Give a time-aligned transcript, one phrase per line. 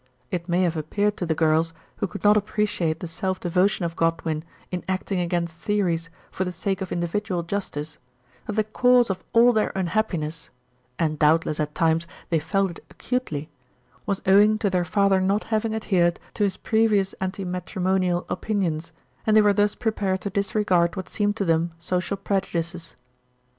[0.31, 3.95] It may have appeared to the girls, who could not appreciate the self devotion of
[3.95, 7.99] Godwin in acting against theories for the sake of individual justice,
[8.47, 10.49] that the cause of all their unhappiness
[10.97, 13.51] (and doubtless at times they felt it acutely)
[14.07, 18.91] was owing to their father not having adhered to his previous anti matrimonial opinions,
[19.27, 22.95] and they were thus prepared to disregard what seemed to them social prejudices.